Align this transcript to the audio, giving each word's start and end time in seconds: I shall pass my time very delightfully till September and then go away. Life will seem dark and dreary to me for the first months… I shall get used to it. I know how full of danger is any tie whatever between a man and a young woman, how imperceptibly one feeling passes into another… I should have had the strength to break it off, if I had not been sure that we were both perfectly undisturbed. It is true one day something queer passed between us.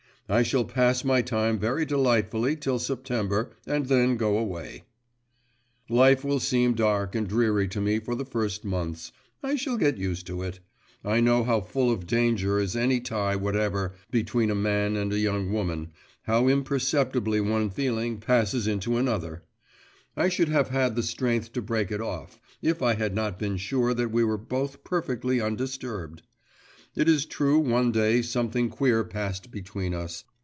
I 0.29 0.43
shall 0.43 0.63
pass 0.63 1.03
my 1.03 1.21
time 1.21 1.59
very 1.59 1.83
delightfully 1.85 2.55
till 2.55 2.79
September 2.79 3.51
and 3.67 3.87
then 3.87 4.15
go 4.15 4.37
away. 4.37 4.85
Life 5.89 6.23
will 6.23 6.39
seem 6.39 6.73
dark 6.73 7.15
and 7.15 7.27
dreary 7.27 7.67
to 7.67 7.81
me 7.81 7.99
for 7.99 8.15
the 8.15 8.23
first 8.23 8.63
months… 8.63 9.11
I 9.43 9.57
shall 9.57 9.75
get 9.75 9.97
used 9.97 10.25
to 10.27 10.41
it. 10.43 10.61
I 11.03 11.19
know 11.19 11.43
how 11.43 11.59
full 11.59 11.91
of 11.91 12.07
danger 12.07 12.59
is 12.59 12.77
any 12.77 13.01
tie 13.01 13.35
whatever 13.35 13.93
between 14.09 14.49
a 14.49 14.55
man 14.55 14.95
and 14.95 15.11
a 15.11 15.19
young 15.19 15.51
woman, 15.51 15.91
how 16.21 16.47
imperceptibly 16.47 17.41
one 17.41 17.69
feeling 17.69 18.17
passes 18.21 18.67
into 18.67 18.95
another… 18.95 19.43
I 20.15 20.29
should 20.29 20.47
have 20.47 20.69
had 20.69 20.95
the 20.95 21.03
strength 21.03 21.51
to 21.51 21.61
break 21.61 21.91
it 21.91 21.99
off, 21.99 22.39
if 22.61 22.81
I 22.81 22.93
had 22.93 23.13
not 23.13 23.37
been 23.37 23.57
sure 23.57 23.93
that 23.95 24.11
we 24.11 24.23
were 24.23 24.37
both 24.37 24.85
perfectly 24.85 25.41
undisturbed. 25.41 26.21
It 26.93 27.07
is 27.07 27.25
true 27.25 27.57
one 27.57 27.93
day 27.93 28.21
something 28.21 28.67
queer 28.67 29.05
passed 29.05 29.49
between 29.49 29.93
us. 29.93 30.25